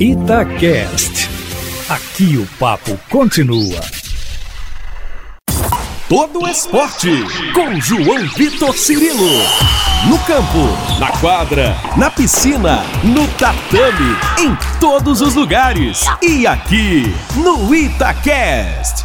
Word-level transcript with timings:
Itacast. 0.00 1.28
Aqui 1.88 2.36
o 2.36 2.46
papo 2.56 2.96
continua. 3.10 3.80
Todo 6.08 6.46
esporte 6.46 7.10
com 7.52 7.80
João 7.80 8.28
Vitor 8.36 8.78
Cirilo. 8.78 9.28
No 10.08 10.16
campo, 10.20 11.00
na 11.00 11.10
quadra, 11.18 11.74
na 11.96 12.08
piscina, 12.12 12.84
no 13.02 13.26
tatame, 13.38 14.16
em 14.38 14.56
todos 14.78 15.20
os 15.20 15.34
lugares. 15.34 16.04
E 16.22 16.46
aqui 16.46 17.12
no 17.34 17.74
Itacast. 17.74 19.04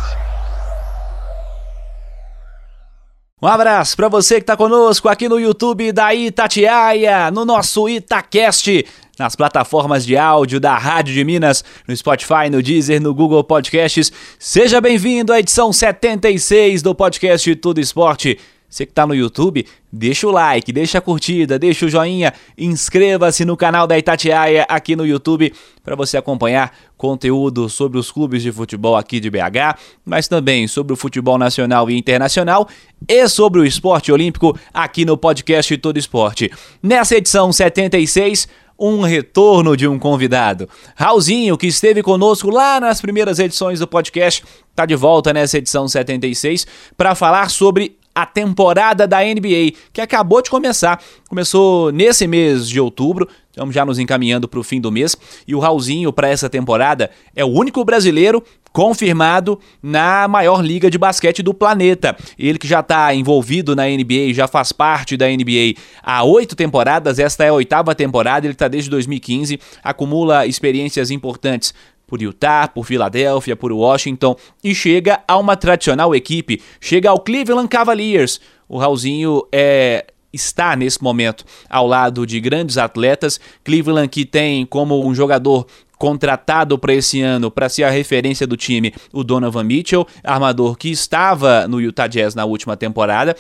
Um 3.44 3.48
abraço 3.48 3.98
para 3.98 4.08
você 4.08 4.36
que 4.36 4.44
está 4.44 4.56
conosco 4.56 5.10
aqui 5.10 5.28
no 5.28 5.38
YouTube 5.38 5.92
da 5.92 6.14
Itatiaia, 6.14 7.30
no 7.30 7.44
nosso 7.44 7.90
Itacast, 7.90 8.86
nas 9.18 9.36
plataformas 9.36 10.06
de 10.06 10.18
áudio 10.18 10.60
da 10.60 10.78
Rádio 10.78 11.14
de 11.14 11.24
Minas, 11.24 11.64
no 11.88 11.96
Spotify, 11.96 12.50
no 12.52 12.62
Deezer, 12.62 13.02
no 13.02 13.14
Google 13.14 13.44
Podcasts. 13.44 14.12
Seja 14.40 14.82
bem-vindo 14.82 15.32
à 15.32 15.40
edição 15.40 15.72
76 15.72 16.82
do 16.82 16.96
podcast 16.96 17.56
Tudo 17.58 17.80
Esporte. 17.80 18.40
Você 18.74 18.88
que 18.88 18.92
está 18.92 19.06
no 19.06 19.14
YouTube, 19.14 19.68
deixa 19.92 20.26
o 20.26 20.32
like, 20.32 20.74
deixa 20.74 20.98
a 20.98 21.02
curtida, 21.02 21.60
deixa 21.60 21.86
o 21.86 21.90
joinha, 21.90 22.34
inscreva-se 22.58 23.46
no 23.46 23.56
canal 23.56 23.86
da 23.86 24.00
Itatiaia 24.00 24.66
aqui 24.68 24.96
no 24.96 25.06
YouTube 25.06 25.54
para 25.84 25.96
você 25.96 26.18
acompanhar 26.18 26.76
conteúdo 26.98 27.70
sobre 27.70 28.00
os 28.00 28.12
clubes 28.12 28.42
de 28.42 28.52
futebol 28.52 28.96
aqui 28.96 29.20
de 29.20 29.30
BH, 29.30 29.78
mas 30.04 30.28
também 30.28 30.68
sobre 30.68 30.92
o 30.92 30.96
futebol 30.96 31.38
nacional 31.38 31.88
e 31.88 31.96
internacional 31.96 32.68
e 33.08 33.28
sobre 33.30 33.60
o 33.60 33.66
esporte 33.66 34.12
olímpico 34.12 34.58
aqui 34.74 35.06
no 35.06 35.16
podcast 35.18 35.78
Todo 35.78 36.00
Esporte. 36.00 36.50
Nessa 36.82 37.18
edição 37.18 37.54
76, 37.54 38.48
um 38.78 39.02
retorno 39.02 39.78
de 39.78 39.88
um 39.88 40.00
convidado. 40.00 40.68
Raulzinho, 40.96 41.58
que 41.58 41.68
esteve 41.68 42.02
conosco 42.02 42.50
lá 42.50 42.80
nas 42.80 43.02
primeiras 43.02 43.40
edições 43.40 43.80
do 43.80 43.88
podcast, 43.88 44.44
está 44.70 44.86
de 44.86 44.96
volta 44.96 45.34
nessa 45.34 45.58
edição 45.58 45.88
76 45.88 46.66
para 46.98 47.16
falar 47.16 47.50
sobre 47.50 47.98
a 48.16 48.26
temporada 48.26 49.08
da 49.08 49.20
NBA, 49.20 49.74
que 49.92 50.02
acabou 50.02 50.42
de 50.42 50.50
começar. 50.50 51.02
Começou 51.28 51.92
nesse 51.92 52.28
mês 52.28 52.68
de 52.68 52.80
outubro, 52.80 53.28
estamos 53.50 53.74
já 53.74 53.86
nos 53.86 54.00
encaminhando 54.00 54.48
para 54.48 54.60
o 54.60 54.64
fim 54.64 54.80
do 54.80 54.92
mês. 54.92 55.16
E 55.48 55.56
o 55.56 55.60
Raulzinho, 55.60 56.14
para 56.14 56.28
essa 56.28 56.50
temporada, 56.50 57.10
é 57.36 57.44
o 57.44 57.50
único 57.50 57.84
brasileiro 57.84 58.44
confirmado 58.74 59.60
na 59.82 60.28
maior 60.28 60.66
liga 60.66 60.90
de 60.90 60.98
basquete 60.98 61.44
do 61.44 61.54
planeta. 61.54 62.18
Ele 62.38 62.58
que 62.58 62.68
já 62.68 62.80
está 62.80 63.14
envolvido 63.14 63.76
na 63.76 63.86
NBA, 63.86 64.34
já 64.34 64.48
faz 64.48 64.72
parte 64.72 65.16
da 65.16 65.28
NBA 65.28 65.76
há 66.02 66.24
oito 66.24 66.56
temporadas, 66.56 67.20
esta 67.20 67.46
é 67.46 67.50
a 67.50 67.54
oitava 67.54 67.94
temporada, 67.94 68.48
ele 68.48 68.54
está 68.54 68.68
desde 68.68 68.90
2015, 68.90 69.60
acumula 69.84 70.48
experiências 70.48 71.12
importantes 71.12 71.74
por 72.14 72.22
Utah, 72.22 72.68
por 72.68 72.86
Filadélfia, 72.86 73.56
por 73.56 73.72
Washington 73.72 74.36
e 74.64 74.76
chega 74.76 75.24
a 75.28 75.36
uma 75.36 75.56
tradicional 75.56 76.14
equipe, 76.14 76.62
chega 76.80 77.10
ao 77.10 77.20
Cleveland 77.20 77.68
Cavaliers. 77.68 78.40
O 78.70 78.78
Raulzinho 78.78 79.42
é 79.52 80.06
está 80.32 80.76
nesse 80.76 81.02
momento 81.02 81.44
ao 81.68 81.88
lado 81.88 82.28
de 82.28 82.40
grandes 82.40 82.78
atletas. 82.78 83.40
Cleveland 83.64 84.10
que 84.10 84.26
tem 84.26 84.64
como 84.64 85.04
um 85.04 85.16
jogador 85.16 85.66
contratado 85.98 86.78
para 86.78 86.94
esse 86.94 87.20
ano 87.20 87.50
para 87.50 87.68
ser 87.68 87.84
a 87.84 87.90
referência 87.90 88.46
do 88.46 88.56
time, 88.56 88.94
o 89.12 89.24
Donovan 89.24 89.64
Mitchell, 89.64 90.06
armador 90.24 90.78
que 90.78 90.90
estava 90.90 91.68
no 91.68 91.82
Utah 91.82 92.06
Jazz 92.06 92.36
na 92.36 92.46
última 92.46 92.78
temporada. 92.78 93.36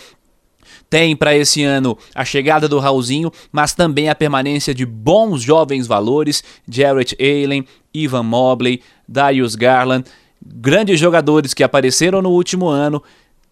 Tem 0.89 1.15
para 1.15 1.35
esse 1.35 1.63
ano 1.63 1.97
a 2.13 2.23
chegada 2.25 2.67
do 2.67 2.79
Raulzinho, 2.79 3.31
mas 3.51 3.73
também 3.73 4.09
a 4.09 4.15
permanência 4.15 4.73
de 4.73 4.85
bons 4.85 5.41
jovens 5.41 5.87
valores, 5.87 6.43
Jarrett 6.69 7.15
Allen, 7.19 7.65
Ivan 7.93 8.23
Mobley, 8.23 8.81
Darius 9.07 9.55
Garland, 9.55 10.05
grandes 10.45 10.99
jogadores 10.99 11.53
que 11.53 11.63
apareceram 11.63 12.21
no 12.21 12.29
último 12.29 12.67
ano 12.67 13.01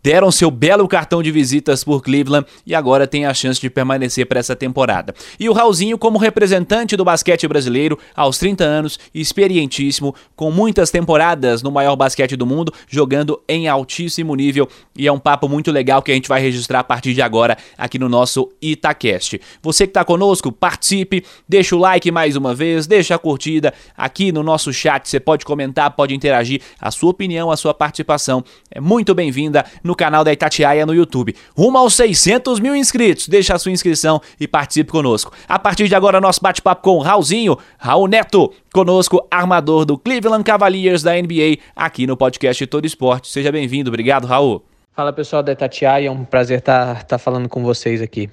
deram 0.04 0.32
seu 0.32 0.50
belo 0.50 0.88
cartão 0.88 1.22
de 1.22 1.32
visitas 1.32 1.84
por 1.84 2.02
Cleveland 2.02 2.46
e 2.66 2.74
agora 2.74 3.08
tem 3.08 3.26
a 3.26 3.34
chance 3.34 3.60
de 3.60 3.70
permanecer 3.70 4.26
para 4.26 4.40
essa 4.40 4.56
temporada. 4.56 5.14
E 5.40 5.50
o 5.50 5.54
Raulzinho, 5.54 5.98
como 5.98 6.18
representante 6.18 6.96
do 6.96 7.06
basquete 7.06 7.48
brasileiro, 7.48 7.98
aos 8.16 8.38
30 8.38 8.64
anos, 8.64 9.00
experientíssimo, 9.14 10.16
com 10.36 10.52
muitas 10.52 10.92
temporadas 10.92 11.62
no 11.62 11.72
maior 11.72 11.96
basquete 11.96 12.36
do 12.36 12.46
mundo, 12.46 12.74
jogando 12.90 13.42
em 13.48 13.68
altíssimo 13.68 14.36
nível. 14.36 14.68
E 14.96 15.08
é 15.08 15.12
um 15.12 15.20
papo 15.20 15.48
muito 15.48 15.72
legal 15.72 16.02
que 16.02 16.12
a 16.12 16.16
gente 16.16 16.28
vai 16.30 16.42
registrar 16.42 16.80
a 16.80 16.84
partir 16.84 17.14
de 17.14 17.22
agora 17.22 17.58
aqui 17.78 17.98
no 18.00 18.10
nosso 18.10 18.50
Itacast. 18.62 19.40
Você 19.62 19.86
que 19.86 19.92
está 19.92 20.04
conosco, 20.04 20.52
participe, 20.52 21.24
deixa 21.48 21.76
o 21.76 21.80
like 21.80 22.12
mais 22.12 22.36
uma 22.36 22.54
vez, 22.54 22.88
deixa 22.88 23.16
a 23.16 23.20
curtida 23.20 23.74
aqui 23.96 24.32
no 24.32 24.44
nosso 24.44 24.74
chat. 24.74 25.08
Você 25.08 25.20
pode 25.20 25.46
comentar, 25.46 25.92
pode 25.92 26.14
interagir. 26.14 26.62
A 26.80 26.92
sua 26.92 27.12
opinião, 27.12 27.52
a 27.52 27.58
sua 27.58 27.74
participação 27.74 28.44
é 28.70 28.80
muito 28.80 29.14
bem-vinda 29.14 29.66
no 29.84 29.91
canal 29.96 30.24
da 30.24 30.32
Itatiaia 30.32 30.86
no 30.86 30.94
YouTube. 30.94 31.36
Rumo 31.56 31.78
aos 31.78 31.94
600 31.96 32.60
mil 32.60 32.76
inscritos. 32.76 33.28
Deixa 33.28 33.54
a 33.54 33.60
sua 33.60 33.72
inscrição 33.72 34.22
e 34.40 34.48
participe 34.48 34.92
conosco. 34.92 35.32
A 35.48 35.60
partir 35.60 35.88
de 35.88 35.96
agora, 35.96 36.22
nosso 36.22 36.42
bate-papo 36.42 36.82
com 36.82 36.98
o 36.98 37.02
Raulzinho, 37.02 37.58
Raul 37.78 38.08
Neto, 38.08 38.54
conosco, 38.74 39.26
armador 39.30 39.86
do 39.86 39.98
Cleveland 39.98 40.44
Cavaliers 40.44 41.04
da 41.04 41.14
NBA, 41.14 41.58
aqui 41.76 42.08
no 42.08 42.18
podcast 42.18 42.66
Todo 42.68 42.86
Esporte. 42.86 43.28
Seja 43.28 43.52
bem-vindo. 43.52 43.90
Obrigado, 43.90 44.26
Raul. 44.28 44.64
Fala 44.94 45.14
pessoal 45.14 45.42
da 45.42 45.54
Itatiaia, 45.54 46.08
é 46.08 46.12
um 46.12 46.26
prazer 46.26 46.60
estar 46.60 46.96
tá, 46.96 47.04
tá 47.04 47.18
falando 47.18 47.48
com 47.48 47.64
vocês 47.64 48.02
aqui. 48.02 48.30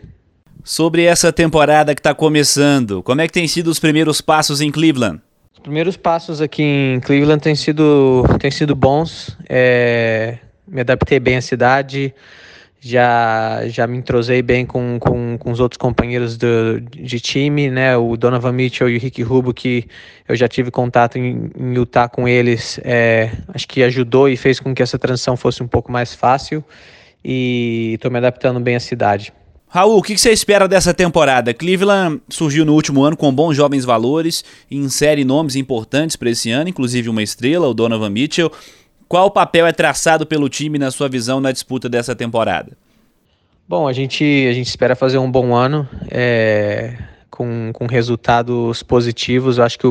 Sobre 0.65 1.05
essa 1.05 1.33
temporada 1.33 1.95
que 1.95 2.01
está 2.01 2.15
começando, 2.15 3.03
como 3.03 3.21
é 3.21 3.27
que 3.27 3.33
tem 3.33 3.47
sido 3.47 3.69
os 3.69 3.79
primeiros 3.79 4.21
passos 4.21 4.61
em 4.61 4.71
Cleveland? 4.71 5.21
Os 5.55 5.61
primeiros 5.61 5.97
passos 5.97 6.41
aqui 6.41 6.63
em 6.63 7.01
Cleveland 7.01 7.43
têm 7.43 7.55
sido, 7.55 8.25
têm 8.39 8.51
sido 8.51 8.75
bons. 8.75 9.37
É, 9.49 10.39
me 10.69 10.81
adaptei 10.81 11.19
bem 11.19 11.37
à 11.37 11.43
cidade, 11.43 12.15
já, 12.81 13.67
já 13.67 13.87
me 13.87 13.99
entrosei 13.99 14.41
bem 14.41 14.65
com, 14.65 14.99
com, 15.01 15.37
com 15.39 15.51
os 15.51 15.59
outros 15.59 15.79
companheiros 15.79 16.37
do, 16.37 16.81
de 16.81 17.19
time, 17.19 17.71
né? 17.71 17.97
O 17.97 18.17
Donovan 18.17 18.53
Mitchell 18.53 18.89
e 18.89 18.97
o 18.97 19.01
Rick 19.01 19.23
Rubio, 19.23 19.53
que 19.53 19.87
eu 20.28 20.37
já 20.37 20.47
tive 20.47 20.71
contato 20.71 21.17
em, 21.17 21.51
em 21.59 21.75
Utah 21.75 22.09
com 22.09 22.28
eles, 22.28 22.81
é, 22.84 23.31
acho 23.49 23.67
que 23.67 23.83
ajudou 23.83 24.28
e 24.28 24.37
fez 24.37 24.61
com 24.61 24.75
que 24.75 24.83
essa 24.83 24.99
transição 24.99 25.37
fosse 25.37 25.62
um 25.62 25.69
pouco 25.69 25.91
mais 25.91 26.15
fácil 26.15 26.65
e 27.25 27.93
estou 27.95 28.11
me 28.11 28.19
adaptando 28.19 28.61
bem 28.61 28.77
à 28.77 28.81
cidade. 28.81 29.33
Raul, 29.71 29.99
o 29.99 30.03
que 30.03 30.17
você 30.17 30.31
espera 30.31 30.67
dessa 30.67 30.95
temporada? 30.95 31.53
Cleveland 31.53 32.23
surgiu 32.31 32.65
no 32.65 32.73
último 32.73 33.03
ano 33.03 33.15
com 33.15 33.31
bons 33.31 33.55
jovens 33.55 33.84
valores 33.84 34.43
insere 34.71 35.25
nomes 35.25 35.57
importantes 35.57 36.17
para 36.17 36.31
esse 36.31 36.51
ano, 36.51 36.71
inclusive 36.71 37.11
uma 37.11 37.23
estrela, 37.23 37.69
o 37.69 37.75
Donovan 37.75 38.09
Mitchell. 38.09 38.51
Qual 39.09 39.31
papel 39.31 39.67
é 39.67 39.73
traçado 39.73 40.27
pelo 40.27 40.51
time 40.51 40.79
na 40.79 40.91
sua 40.91 41.09
visão 41.09 41.41
na 41.41 41.51
disputa 41.51 41.89
dessa 41.89 42.15
temporada? 42.15 42.77
Bom, 43.67 43.89
a 43.89 43.93
gente, 43.93 44.23
a 44.49 44.53
gente 44.53 44.67
espera 44.67 44.95
fazer 44.95 45.17
um 45.17 45.31
bom 45.31 45.55
ano 45.55 45.89
é, 46.11 46.95
com, 47.31 47.71
com 47.73 47.87
resultados 47.87 48.83
positivos. 48.83 49.57
Eu 49.57 49.65
acho 49.65 49.79
que 49.79 49.87
o, 49.87 49.91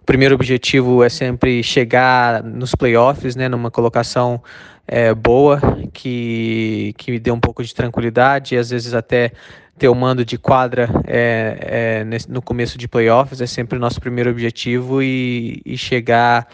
o 0.00 0.04
primeiro 0.06 0.34
objetivo 0.34 1.04
é 1.04 1.10
sempre 1.10 1.62
chegar 1.62 2.42
nos 2.42 2.74
playoffs, 2.74 3.36
né, 3.36 3.50
numa 3.50 3.70
colocação 3.70 4.42
é, 4.86 5.12
boa, 5.12 5.60
que, 5.92 6.94
que 6.96 7.10
me 7.10 7.18
dê 7.18 7.30
um 7.30 7.40
pouco 7.40 7.62
de 7.62 7.74
tranquilidade 7.74 8.54
e 8.54 8.58
às 8.58 8.70
vezes 8.70 8.94
até 8.94 9.30
ter 9.78 9.88
o 9.88 9.94
mando 9.94 10.24
de 10.24 10.38
quadra 10.38 10.88
é, 11.06 12.04
é, 12.10 12.18
no 12.28 12.40
começo 12.40 12.78
de 12.78 12.88
playoffs 12.88 13.42
é 13.42 13.46
sempre 13.46 13.76
o 13.76 13.80
nosso 13.80 14.00
primeiro 14.00 14.30
objetivo 14.30 15.02
e, 15.02 15.60
e 15.64 15.76
chegar 15.76 16.48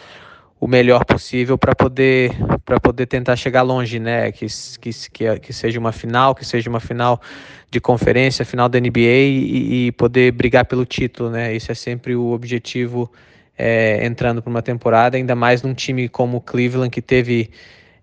o 0.59 0.67
melhor 0.67 1.03
possível 1.05 1.57
para 1.57 1.75
poder 1.75 2.31
para 2.63 2.79
poder 2.79 3.05
tentar 3.05 3.35
chegar 3.35 3.61
longe, 3.61 3.99
né? 3.99 4.31
Que, 4.31 4.47
que, 4.79 4.89
que, 5.11 5.39
que, 5.39 5.53
seja 5.53 5.79
uma 5.79 5.91
final, 5.91 6.33
que 6.33 6.45
seja 6.45 6.69
uma 6.69 6.79
final 6.79 7.21
de 7.69 7.79
conferência, 7.79 8.45
final 8.45 8.67
da 8.67 8.79
NBA 8.79 8.99
e, 8.99 9.87
e 9.87 9.91
poder 9.91 10.31
brigar 10.31 10.65
pelo 10.65 10.85
título, 10.85 11.29
né? 11.29 11.55
Isso 11.55 11.71
é 11.71 11.75
sempre 11.75 12.15
o 12.15 12.31
objetivo 12.31 13.11
é, 13.57 14.05
entrando 14.05 14.41
para 14.41 14.49
uma 14.49 14.61
temporada, 14.61 15.17
ainda 15.17 15.35
mais 15.35 15.61
num 15.61 15.73
time 15.73 16.09
como 16.09 16.37
o 16.37 16.41
Cleveland 16.41 16.89
que 16.89 17.01
teve 17.01 17.51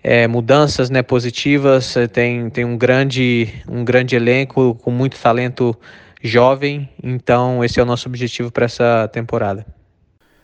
é, 0.03 0.27
mudanças 0.27 0.91
né, 0.91 1.03
positivas, 1.03 1.95
tem, 2.13 2.51
tem 2.51 2.65
um 2.65 2.77
grande 2.77 3.49
um 3.69 3.85
grande 3.85 4.17
elenco 4.17 4.75
com 4.77 4.91
muito 4.91 5.19
talento 5.19 5.77
jovem, 6.23 6.89
então 7.03 7.65
esse 7.65 7.81
é 7.81 7.83
o 7.83 7.87
nosso 7.87 8.09
objetivo 8.09 8.51
para 8.51 8.67
essa 8.67 9.09
temporada. 9.09 9.67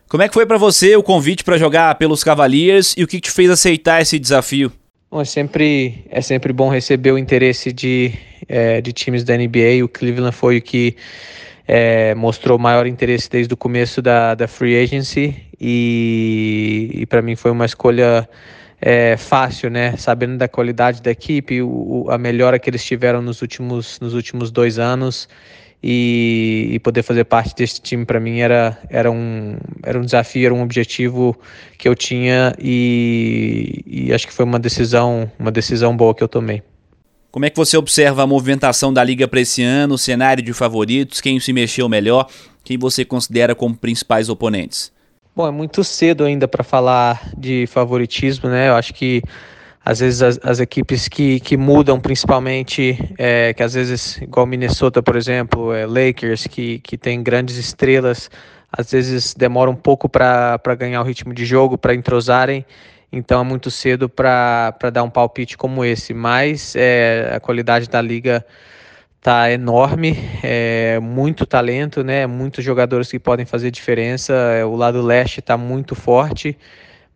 Como 0.09 0.23
é 0.23 0.29
que 0.29 0.33
foi 0.33 0.47
para 0.47 0.57
você 0.57 0.97
o 0.97 1.03
convite 1.03 1.45
para 1.45 1.59
jogar 1.59 1.95
pelos 1.97 2.25
Cavaliers 2.25 2.95
e 2.97 3.05
o 3.05 3.07
que 3.07 3.21
te 3.21 3.31
fez 3.31 3.51
aceitar 3.51 4.01
esse 4.01 4.19
desafio? 4.19 4.73
Bom, 5.11 5.21
é 5.21 5.25
sempre 5.27 6.03
é 6.09 6.23
sempre 6.23 6.51
bom 6.51 6.71
receber 6.71 7.13
o 7.13 7.19
interesse 7.19 7.71
de, 7.75 8.15
é, 8.49 8.81
de 8.81 8.91
times 8.91 9.23
da 9.23 9.37
NBA. 9.37 9.85
O 9.85 9.89
Cleveland 9.89 10.35
foi 10.35 10.57
o 10.57 10.63
que 10.63 10.97
é, 11.67 12.15
mostrou 12.15 12.59
maior 12.59 12.87
interesse 12.87 13.29
desde 13.29 13.53
o 13.53 13.57
começo 13.57 14.01
da, 14.01 14.35
da 14.35 14.49
free 14.49 14.83
agency 14.83 15.37
e, 15.61 16.91
e 16.95 17.05
para 17.05 17.21
mim 17.21 17.37
foi 17.37 17.51
uma 17.51 17.67
escolha 17.67 18.27
é, 18.81 19.15
fácil, 19.19 19.69
né? 19.69 19.95
Sabendo 19.99 20.39
da 20.39 20.49
qualidade 20.49 21.03
da 21.03 21.11
equipe, 21.11 21.61
o, 21.61 22.07
a 22.09 22.17
melhora 22.17 22.59
que 22.59 22.71
eles 22.71 22.83
tiveram 22.83 23.21
nos 23.21 23.43
últimos, 23.43 24.01
nos 24.01 24.15
últimos 24.15 24.51
dois 24.51 24.79
anos 24.79 25.29
e, 25.83 26.71
e 26.73 26.79
poder 26.81 27.03
fazer 27.03 27.25
parte 27.25 27.55
desse 27.55 27.81
time 27.81 28.05
para 28.05 28.19
mim 28.19 28.41
era, 28.41 28.79
era, 28.91 29.11
um, 29.11 29.57
era 29.83 29.99
um 29.99 30.03
desafio, 30.03 30.47
era 30.47 30.55
um 30.55 30.63
objetivo 30.63 31.39
que 31.77 31.89
eu 31.89 31.95
tinha 31.95 32.55
e, 32.59 33.85
e 33.87 34.13
acho 34.13 34.27
que 34.27 34.33
foi 34.33 34.45
uma 34.45 34.59
decisão, 34.59 35.31
uma 35.39 35.51
decisão 35.51 35.97
boa 35.97 36.15
que 36.15 36.23
eu 36.23 36.29
tomei. 36.29 36.63
Como 37.31 37.45
é 37.45 37.51
que 37.51 37.57
você 37.57 37.77
observa 37.77 38.23
a 38.23 38.27
movimentação 38.27 38.93
da 38.93 39.05
liga 39.05 39.29
para 39.29 39.41
esse 39.41 39.63
ano, 39.63 39.95
o 39.95 39.99
cenário 39.99 40.43
de 40.43 40.53
favoritos, 40.53 41.21
quem 41.21 41.39
se 41.39 41.53
mexeu 41.53 41.89
melhor, 41.89 42.27
quem 42.65 42.79
você 42.79 43.05
considera 43.05 43.55
como 43.55 43.77
principais 43.77 44.29
oponentes? 44.29 44.91
Bom, 45.37 45.47
é 45.47 45.51
muito 45.51 45.85
cedo 45.85 46.25
ainda 46.25 46.49
para 46.49 46.65
falar 46.65 47.31
de 47.37 47.67
favoritismo, 47.69 48.49
né? 48.49 48.71
Eu 48.71 48.75
acho 48.75 48.93
que 48.93 49.23
às 49.89 50.01
vezes 50.01 50.21
as, 50.21 50.39
as 50.43 50.61
equipes 50.61 51.09
que, 51.09 51.41
que 51.41 51.57
mudam 51.57 51.99
principalmente, 51.99 52.99
é, 53.17 53.55
que 53.55 53.63
às 53.63 53.73
vezes, 53.73 54.21
igual 54.21 54.45
Minnesota, 54.45 55.03
por 55.03 55.17
exemplo, 55.17 55.73
é, 55.73 55.87
Lakers, 55.87 56.47
que, 56.47 56.79
que 56.81 56.99
tem 56.99 57.23
grandes 57.23 57.57
estrelas, 57.57 58.31
às 58.71 58.91
vezes 58.91 59.33
demora 59.33 59.71
um 59.71 59.75
pouco 59.75 60.07
para 60.07 60.61
ganhar 60.79 61.01
o 61.01 61.05
ritmo 61.05 61.33
de 61.33 61.47
jogo, 61.47 61.79
para 61.79 61.95
entrosarem, 61.95 62.67
então 63.11 63.41
é 63.41 63.45
muito 63.45 63.71
cedo 63.71 64.11
para 64.11 64.75
dar 64.93 65.05
um 65.05 65.09
palpite 65.09 65.57
como 65.57 65.83
esse, 65.83 66.13
mas 66.13 66.77
é, 66.77 67.33
a 67.35 67.41
qualidade 67.41 67.89
da 67.89 68.03
liga 68.03 68.45
tá 69.23 69.51
enorme, 69.51 70.19
é 70.43 70.99
muito 71.01 71.47
talento, 71.47 72.05
né? 72.05 72.27
Muitos 72.27 72.63
jogadores 72.63 73.11
que 73.11 73.19
podem 73.19 73.47
fazer 73.47 73.71
diferença. 73.71 74.35
É, 74.35 74.67
o 74.67 74.77
lado 74.77 75.01
leste 75.01 75.41
está 75.41 75.57
muito 75.57 75.95
forte 75.95 76.59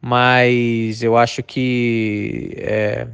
mas 0.05 1.01
eu 1.01 1.17
acho 1.17 1.45
que 1.45 2.57
é, 2.57 3.07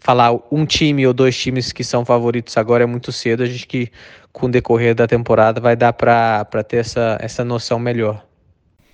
falar 0.00 0.36
um 0.50 0.66
time 0.66 1.06
ou 1.06 1.12
dois 1.12 1.38
times 1.38 1.70
que 1.70 1.84
são 1.84 2.04
favoritos 2.04 2.56
agora 2.56 2.82
é 2.82 2.86
muito 2.86 3.12
cedo. 3.12 3.44
A 3.44 3.46
gente 3.46 3.64
que 3.64 3.88
com 4.32 4.46
o 4.46 4.50
decorrer 4.50 4.92
da 4.92 5.06
temporada 5.06 5.60
vai 5.60 5.76
dar 5.76 5.92
para 5.92 6.44
ter 6.66 6.78
essa, 6.78 7.16
essa 7.20 7.44
noção 7.44 7.78
melhor. 7.78 8.24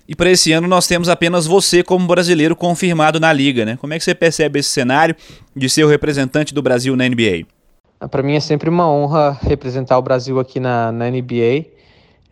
E 0.07 0.15
para 0.15 0.29
esse 0.29 0.51
ano 0.51 0.67
nós 0.67 0.85
temos 0.85 1.09
apenas 1.09 1.47
você 1.47 1.81
como 1.81 2.05
brasileiro 2.05 2.55
confirmado 2.55 3.19
na 3.19 3.33
liga, 3.33 3.65
né? 3.65 3.77
Como 3.77 3.91
é 3.91 3.97
que 3.97 4.03
você 4.03 4.13
percebe 4.13 4.59
esse 4.59 4.69
cenário 4.69 5.15
de 5.55 5.67
ser 5.67 5.83
o 5.83 5.87
representante 5.87 6.53
do 6.53 6.61
Brasil 6.61 6.95
na 6.95 7.09
NBA? 7.09 7.47
Para 8.11 8.21
mim 8.21 8.35
é 8.35 8.39
sempre 8.39 8.69
uma 8.69 8.87
honra 8.87 9.39
representar 9.41 9.97
o 9.97 10.03
Brasil 10.03 10.39
aqui 10.39 10.59
na, 10.59 10.91
na 10.91 11.09
NBA. 11.09 11.65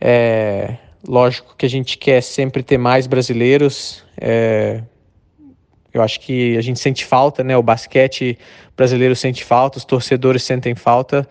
É, 0.00 0.76
Lógico 1.06 1.54
que 1.56 1.66
a 1.66 1.68
gente 1.68 1.98
quer 1.98 2.22
sempre 2.22 2.62
ter 2.62 2.78
mais 2.78 3.06
brasileiros. 3.06 4.02
É, 4.18 4.82
eu 5.92 6.02
acho 6.02 6.18
que 6.20 6.56
a 6.56 6.60
gente 6.60 6.80
sente 6.80 7.04
falta, 7.04 7.44
né? 7.44 7.56
O 7.56 7.62
basquete 7.62 8.38
brasileiro 8.76 9.14
sente 9.14 9.44
falta, 9.44 9.78
os 9.78 9.84
torcedores 9.84 10.42
sentem 10.42 10.74
falta, 10.74 11.28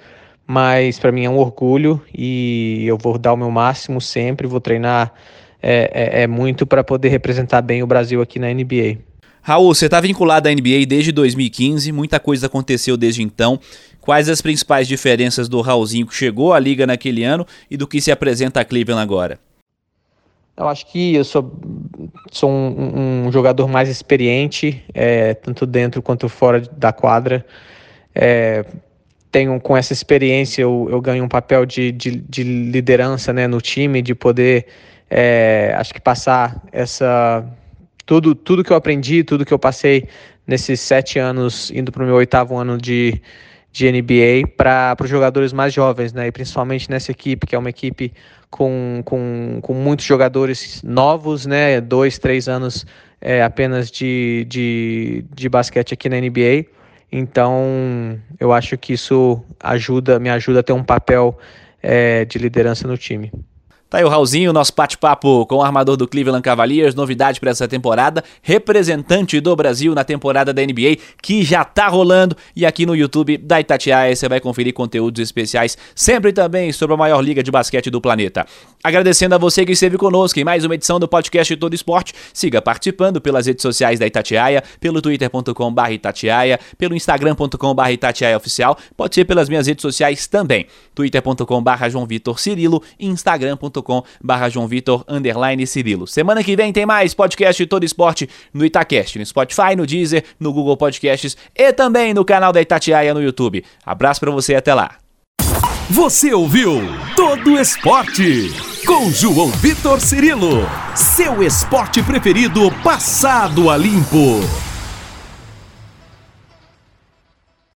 mas 0.48 0.98
para 0.98 1.12
mim 1.12 1.26
é 1.26 1.30
um 1.30 1.38
orgulho 1.38 2.02
e 2.14 2.86
eu 2.86 2.98
vou 2.98 3.18
dar 3.18 3.34
o 3.34 3.38
meu 3.38 3.52
máximo 3.52 4.00
sempre, 4.00 4.48
vou 4.48 4.62
treinar 4.62 5.14
é, 5.62 5.92
é, 5.94 6.24
é 6.24 6.28
muito 6.28 6.66
para 6.66 6.84
poder 6.84 7.10
representar 7.10 7.62
bem 7.62 7.84
o 7.84 7.88
Brasil 7.88 8.22
aqui 8.22 8.40
na 8.40 8.54
NBA. 8.54 9.00
Raul, 9.42 9.76
você 9.76 9.86
está 9.86 10.00
vinculado 10.00 10.48
à 10.48 10.52
NBA 10.54 10.86
desde 10.88 11.12
2015, 11.12 11.92
muita 11.92 12.18
coisa 12.18 12.46
aconteceu 12.46 12.96
desde 12.96 13.22
então. 13.22 13.60
Quais 14.00 14.30
as 14.30 14.42
principais 14.42 14.88
diferenças 14.88 15.50
do 15.50 15.60
Raulzinho 15.60 16.08
que 16.08 16.16
chegou 16.16 16.54
à 16.54 16.60
liga 16.60 16.88
naquele 16.88 17.26
ano 17.26 17.46
e 17.70 17.76
do 17.76 17.86
que 17.86 18.00
se 18.00 18.12
apresenta 18.12 18.62
a 18.62 18.66
Cleveland 18.66 19.02
agora? 19.02 19.40
Eu 20.56 20.68
acho 20.68 20.86
que 20.86 21.16
eu 21.16 21.24
sou, 21.24 21.60
sou 22.32 22.50
um, 22.50 23.26
um 23.26 23.32
jogador 23.32 23.68
mais 23.68 23.90
experiente, 23.90 24.84
é, 24.94 25.34
tanto 25.34 25.66
dentro 25.66 26.02
quanto 26.02 26.30
fora 26.30 26.62
da 26.62 26.94
quadra. 26.94 27.44
É, 28.14 28.64
tenho 29.34 29.60
com 29.60 29.76
essa 29.76 29.94
experiência 29.94 30.62
eu, 30.62 30.88
eu 30.92 31.02
ganho 31.02 31.24
um 31.24 31.28
papel 31.28 31.66
de, 31.66 31.92
de, 31.92 32.18
de, 32.18 32.44
liderança 32.44 33.34
né, 33.34 33.48
no 33.48 33.60
time, 33.60 34.00
de 34.00 34.14
poder, 34.14 34.68
é, 35.10 35.74
acho 35.76 35.92
que 35.92 36.00
passar 36.00 36.62
essa 36.72 37.44
tudo 38.06 38.36
tudo 38.36 38.64
que 38.64 38.72
eu 38.72 38.78
aprendi, 38.78 39.24
tudo 39.24 39.44
que 39.44 39.54
eu 39.54 39.58
passei 39.58 40.08
nesses 40.46 40.80
sete 40.80 41.18
anos, 41.18 41.72
indo 41.72 41.92
para 41.92 42.04
o 42.04 42.06
meu 42.06 42.16
oitavo 42.16 42.56
ano 42.56 42.78
de, 42.78 43.20
de 43.72 43.92
NBA, 43.92 44.50
para 44.56 44.96
os 45.02 45.10
jogadores 45.10 45.52
mais 45.52 45.74
jovens, 45.74 46.14
né, 46.14 46.28
e 46.28 46.32
principalmente 46.32 46.88
nessa 46.92 47.12
equipe 47.12 47.48
que 47.48 47.56
é 47.56 47.58
uma 47.58 47.70
equipe 47.72 48.14
com, 48.54 49.02
com, 49.04 49.58
com 49.64 49.74
muitos 49.74 50.06
jogadores 50.06 50.84
novos, 50.84 51.48
né? 51.48 51.82
Dois, 51.82 52.20
três 52.20 52.48
anos 52.48 52.86
é, 53.20 53.42
apenas 53.42 53.90
de, 53.90 54.46
de, 54.48 55.26
de 55.34 55.50
basquete 55.50 55.96
aqui 55.96 56.08
na 56.08 56.22
NBA. 56.22 56.68
Então, 57.12 58.20
eu 58.40 58.54
acho 58.54 58.78
que 58.78 58.94
isso 58.94 59.44
ajuda, 59.60 60.20
me 60.20 60.30
ajuda 60.30 60.60
a 60.60 60.64
ter 60.64 60.72
um 60.72 60.84
papel 60.84 61.36
é, 61.82 62.26
de 62.26 62.38
liderança 62.38 62.88
no 62.88 62.96
time. 62.96 63.32
Tá 63.94 64.00
aí 64.00 64.04
o 64.04 64.10
Raulzinho, 64.10 64.52
nosso 64.52 64.74
bate-papo 64.76 65.46
com 65.46 65.58
o 65.58 65.62
armador 65.62 65.96
do 65.96 66.08
Cleveland 66.08 66.42
Cavaliers, 66.42 66.96
novidade 66.96 67.40
para 67.40 67.52
essa 67.52 67.68
temporada, 67.68 68.24
representante 68.42 69.40
do 69.40 69.56
Brasil 69.56 69.94
na 69.94 70.04
temporada 70.04 70.52
da 70.52 70.64
NBA, 70.64 70.98
que 71.22 71.44
já 71.44 71.64
tá 71.64 71.90
rolando, 71.90 72.36
e 72.56 72.66
aqui 72.66 72.88
no 72.88 72.96
YouTube 72.96 73.38
da 73.38 73.62
Itatiaia 73.62 74.16
você 74.16 74.28
vai 74.28 74.40
conferir 74.40 74.74
conteúdos 74.74 75.22
especiais, 75.22 75.78
sempre 75.94 76.34
também 76.34 76.72
sobre 76.72 76.96
a 76.96 76.98
maior 76.98 77.22
liga 77.22 77.44
de 77.44 77.52
basquete 77.52 77.92
do 77.92 78.02
planeta. 78.02 78.48
Agradecendo 78.84 79.36
a 79.36 79.38
você 79.38 79.64
que 79.64 79.74
esteve 79.74 79.96
conosco 79.96 80.40
em 80.40 80.44
mais 80.44 80.66
uma 80.66 80.74
edição 80.74 81.00
do 81.00 81.08
podcast 81.08 81.56
Todo 81.56 81.76
Esporte, 81.76 82.16
siga 82.34 82.64
participando 82.64 83.22
pelas 83.22 83.46
redes 83.46 83.62
sociais 83.62 84.00
da 84.00 84.08
Itatiaia, 84.08 84.64
pelo 84.80 85.04
twitter.com.br 85.04 85.92
Itatiaia, 85.92 86.60
pelo 86.80 86.96
instagram.com.br 86.96 87.90
Itatiaia 87.92 88.38
Oficial, 88.38 88.76
pode 88.98 89.14
ser 89.14 89.26
pelas 89.26 89.48
minhas 89.48 89.68
redes 89.68 89.84
sociais 89.84 90.26
também, 90.26 90.66
twitter.com.br 90.96 91.90
João 91.92 92.08
Vitor 92.08 92.40
Cirilo, 92.40 92.82
instagram.com 93.00 93.83
youtube.com 93.84 94.04
barra 94.24 94.50
João 94.50 94.68
Vitor 94.68 95.04
underline 95.08 95.68
Cirilo. 95.68 96.08
Semana 96.08 96.44
que 96.44 96.56
vem 96.56 96.72
tem 96.72 96.86
mais 96.86 97.14
podcast 97.14 97.66
Todo 97.66 97.84
Esporte 97.84 98.30
no 98.54 98.66
Itacast, 98.66 99.20
no 99.20 99.26
Spotify, 99.26 99.76
no 99.76 99.86
Deezer, 99.86 100.24
no 100.40 100.54
Google 100.54 100.78
Podcasts 100.78 101.38
e 101.54 101.74
também 101.74 102.14
no 102.14 102.26
canal 102.26 102.52
da 102.52 102.62
Itatiaia 102.62 103.14
no 103.14 103.22
YouTube. 103.22 103.64
Abraço 103.86 104.20
para 104.20 104.32
você 104.32 104.56
até 104.56 104.74
lá. 104.74 104.96
Você 105.90 106.34
ouviu 106.34 106.82
Todo 107.16 107.60
Esporte 107.60 108.52
com 108.86 109.12
João 109.12 109.50
Vitor 109.50 110.00
Cirilo, 110.00 110.68
seu 110.96 111.44
esporte 111.44 112.02
preferido 112.02 112.72
passado 112.84 113.70
a 113.70 113.78
limpo. 113.78 114.73